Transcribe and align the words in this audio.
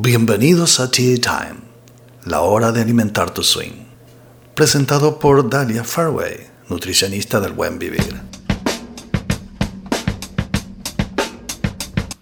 Bienvenidos 0.00 0.78
a 0.78 0.92
Tea 0.92 1.16
Time, 1.16 1.60
la 2.24 2.42
hora 2.42 2.70
de 2.70 2.80
alimentar 2.80 3.34
tu 3.34 3.42
swing. 3.42 3.72
Presentado 4.54 5.18
por 5.18 5.50
Dalia 5.50 5.82
Fairway, 5.82 6.36
nutricionista 6.68 7.40
del 7.40 7.52
buen 7.52 7.80
vivir. 7.80 8.14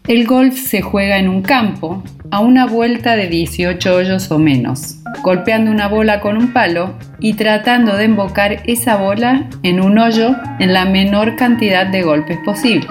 El 0.09 0.27
golf 0.27 0.57
se 0.57 0.81
juega 0.81 1.19
en 1.19 1.29
un 1.29 1.43
campo, 1.43 2.03
a 2.31 2.41
una 2.41 2.65
vuelta 2.65 3.15
de 3.15 3.29
18 3.29 3.95
hoyos 3.95 4.31
o 4.31 4.39
menos, 4.39 4.95
golpeando 5.23 5.71
una 5.71 5.87
bola 5.87 6.23
con 6.23 6.39
un 6.39 6.55
palo 6.55 6.95
y 7.21 7.35
tratando 7.35 7.95
de 7.95 8.05
embocar 8.05 8.63
esa 8.65 8.97
bola 8.97 9.51
en 9.63 9.83
un 9.83 9.99
hoyo 9.99 10.35
en 10.61 10.73
la 10.73 10.87
menor 10.87 11.37
cantidad 11.37 11.87
de 11.87 12.03
golpes 12.03 12.39
posible. 12.43 12.89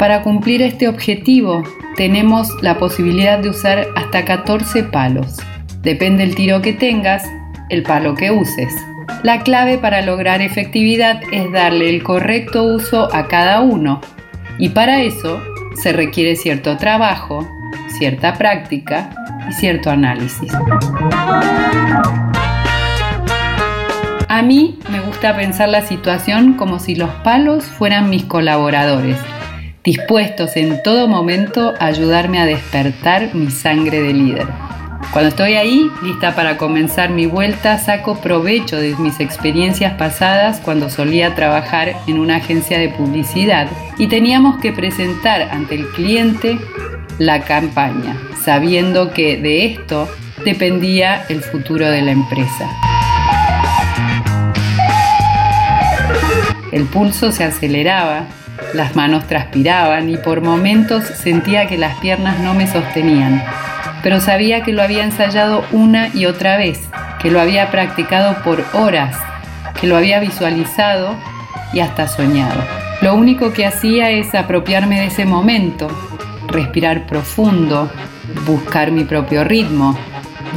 Para 0.00 0.22
cumplir 0.22 0.62
este 0.62 0.88
objetivo 0.88 1.62
tenemos 1.94 2.48
la 2.62 2.78
posibilidad 2.78 3.38
de 3.38 3.50
usar 3.50 3.86
hasta 3.96 4.24
14 4.24 4.84
palos. 4.84 5.36
Depende 5.82 6.24
del 6.24 6.34
tiro 6.34 6.62
que 6.62 6.72
tengas, 6.72 7.22
el 7.68 7.82
palo 7.82 8.14
que 8.14 8.30
uses. 8.30 8.72
La 9.22 9.42
clave 9.42 9.76
para 9.76 10.00
lograr 10.00 10.40
efectividad 10.40 11.20
es 11.32 11.52
darle 11.52 11.90
el 11.90 12.02
correcto 12.02 12.62
uso 12.62 13.14
a 13.14 13.28
cada 13.28 13.60
uno 13.60 14.00
y 14.58 14.70
para 14.70 15.02
eso 15.02 15.38
se 15.74 15.92
requiere 15.92 16.34
cierto 16.34 16.78
trabajo, 16.78 17.46
cierta 17.98 18.32
práctica 18.38 19.10
y 19.50 19.52
cierto 19.52 19.90
análisis. 19.90 20.50
A 24.28 24.40
mí 24.40 24.78
me 24.90 25.00
gusta 25.00 25.36
pensar 25.36 25.68
la 25.68 25.82
situación 25.82 26.54
como 26.54 26.78
si 26.78 26.94
los 26.94 27.10
palos 27.16 27.64
fueran 27.66 28.08
mis 28.08 28.24
colaboradores 28.24 29.18
dispuestos 29.84 30.56
en 30.56 30.82
todo 30.82 31.08
momento 31.08 31.74
a 31.78 31.86
ayudarme 31.86 32.38
a 32.38 32.46
despertar 32.46 33.34
mi 33.34 33.50
sangre 33.50 34.02
de 34.02 34.12
líder. 34.12 34.46
Cuando 35.12 35.30
estoy 35.30 35.54
ahí, 35.54 35.90
lista 36.02 36.36
para 36.36 36.56
comenzar 36.56 37.10
mi 37.10 37.26
vuelta, 37.26 37.78
saco 37.78 38.20
provecho 38.20 38.76
de 38.76 38.94
mis 38.96 39.18
experiencias 39.18 39.94
pasadas 39.94 40.60
cuando 40.60 40.90
solía 40.90 41.34
trabajar 41.34 41.94
en 42.06 42.18
una 42.18 42.36
agencia 42.36 42.78
de 42.78 42.90
publicidad 42.90 43.68
y 43.98 44.06
teníamos 44.06 44.60
que 44.60 44.72
presentar 44.72 45.42
ante 45.50 45.76
el 45.76 45.88
cliente 45.88 46.58
la 47.18 47.40
campaña, 47.40 48.16
sabiendo 48.40 49.12
que 49.12 49.36
de 49.36 49.64
esto 49.64 50.08
dependía 50.44 51.24
el 51.28 51.40
futuro 51.40 51.90
de 51.90 52.02
la 52.02 52.12
empresa. 52.12 52.70
El 56.70 56.84
pulso 56.84 57.32
se 57.32 57.42
aceleraba 57.42 58.26
las 58.74 58.96
manos 58.96 59.26
transpiraban 59.26 60.08
y 60.08 60.16
por 60.16 60.40
momentos 60.40 61.04
sentía 61.04 61.66
que 61.66 61.78
las 61.78 61.98
piernas 61.98 62.38
no 62.40 62.54
me 62.54 62.66
sostenían, 62.66 63.42
pero 64.02 64.20
sabía 64.20 64.62
que 64.62 64.72
lo 64.72 64.82
había 64.82 65.04
ensayado 65.04 65.64
una 65.72 66.08
y 66.14 66.26
otra 66.26 66.56
vez, 66.56 66.80
que 67.20 67.30
lo 67.30 67.40
había 67.40 67.70
practicado 67.70 68.42
por 68.42 68.64
horas, 68.72 69.16
que 69.80 69.86
lo 69.86 69.96
había 69.96 70.20
visualizado 70.20 71.16
y 71.72 71.80
hasta 71.80 72.08
soñado. 72.08 72.60
Lo 73.02 73.14
único 73.14 73.52
que 73.52 73.66
hacía 73.66 74.10
es 74.10 74.34
apropiarme 74.34 75.00
de 75.00 75.06
ese 75.06 75.24
momento, 75.24 75.88
respirar 76.48 77.06
profundo, 77.06 77.90
buscar 78.46 78.90
mi 78.90 79.04
propio 79.04 79.44
ritmo, 79.44 79.96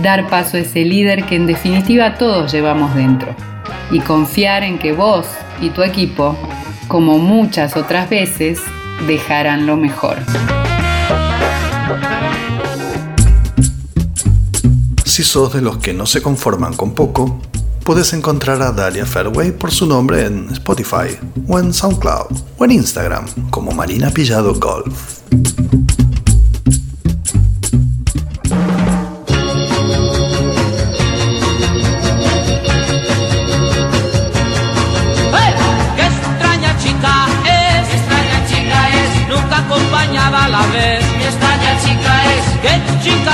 dar 0.01 0.27
paso 0.27 0.57
a 0.57 0.61
ese 0.61 0.83
líder 0.83 1.23
que 1.25 1.35
en 1.35 1.47
definitiva 1.47 2.15
todos 2.15 2.51
llevamos 2.51 2.95
dentro 2.95 3.35
y 3.91 3.99
confiar 3.99 4.63
en 4.63 4.77
que 4.77 4.91
vos 4.91 5.27
y 5.61 5.69
tu 5.69 5.83
equipo 5.83 6.37
como 6.87 7.17
muchas 7.17 7.75
otras 7.75 8.09
veces, 8.09 8.59
dejarán 9.07 9.65
lo 9.65 9.77
mejor. 9.77 10.17
Si 15.05 15.23
sos 15.23 15.53
de 15.53 15.61
los 15.61 15.77
que 15.77 15.93
no 15.93 16.05
se 16.05 16.21
conforman 16.21 16.73
con 16.73 16.93
poco, 16.93 17.39
puedes 17.83 18.13
encontrar 18.13 18.61
a 18.61 18.71
Dalia 18.71 19.05
Fairway 19.05 19.51
por 19.51 19.71
su 19.71 19.85
nombre 19.85 20.25
en 20.25 20.47
Spotify, 20.51 21.17
o 21.47 21.59
en 21.59 21.73
SoundCloud, 21.73 22.35
o 22.57 22.65
en 22.65 22.71
Instagram 22.71 23.25
como 23.49 23.71
Marina 23.71 24.09
Pillado 24.09 24.55
Golf. 24.55 25.21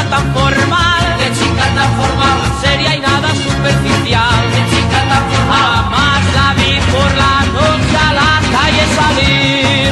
Tan 0.10 0.34
formal, 0.34 1.04
qué 1.20 1.28
chica 1.38 1.66
tan 1.76 1.90
formal, 2.00 2.40
seria 2.62 2.96
y 2.96 3.00
nada 3.00 3.30
superficial, 3.30 4.40
qué 4.54 4.62
chica 4.72 5.00
tan 5.10 5.24
formal, 5.30 5.62
jamás 5.76 6.24
la 6.38 6.54
vi 6.58 6.72
por 6.94 7.10
la 7.22 7.36
noche 7.58 7.98
a 8.08 8.14
la 8.20 8.32
calle 8.56 8.84
salir. 8.98 9.92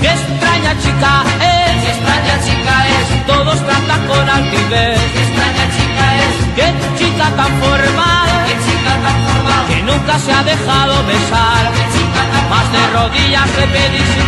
Qué 0.00 0.10
extraña 0.18 0.72
chica 0.82 1.12
es, 1.54 1.74
qué 1.82 1.90
extraña 1.94 2.36
chica 2.46 2.74
es, 2.96 3.26
todos 3.26 3.58
tratan 3.66 4.06
con 4.06 4.28
altivez, 4.28 5.00
qué 5.14 5.20
extraña 5.26 5.66
chica 5.76 6.04
es, 6.24 6.34
qué 6.56 6.66
chica 6.98 7.26
tan 7.38 7.52
formal, 7.62 8.28
qué 8.46 8.54
chica 8.64 8.92
tan 9.04 9.16
formal, 9.26 9.62
que 9.68 9.82
nunca 9.82 10.18
se 10.18 10.32
ha 10.32 10.42
dejado 10.44 10.94
besar, 11.06 11.62
qué 11.74 11.84
chica 11.94 12.22
tan 12.32 12.44
más 12.50 12.66
de 12.74 12.82
rodillas 12.96 13.48
le 13.58 13.66
pedí 13.74 14.02
si 14.14 14.22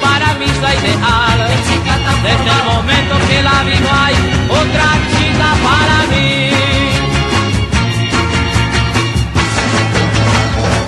para 0.00 0.34
mí 0.34 0.46
es 0.46 0.60
la 0.60 0.72
ideal. 0.74 1.38
Qué. 1.50 2.10
Desde 2.22 2.50
el 2.58 2.64
momento 2.72 3.14
que 3.28 3.42
la 3.42 3.62
vi 3.66 3.76
no 3.86 3.90
hay 4.04 4.14
otra 4.60 4.88
chica 5.12 5.48
para 5.66 5.98
mí. 6.12 6.50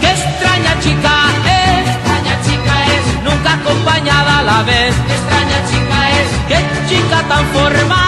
Qué 0.01 0.11
extraña 0.11 0.73
chica 0.85 1.13
es, 1.45 1.87
Extraña 1.95 2.35
chica 2.47 2.75
es. 2.95 3.05
nunca 3.27 3.51
acompañada 3.61 4.39
a 4.39 4.43
la 4.43 4.63
vez. 4.63 4.95
Extraña 5.17 5.59
chica 5.71 5.99
es. 6.19 6.29
Qué 6.49 6.59
chica 6.89 7.19
tan 7.29 7.45
formal, 7.57 8.08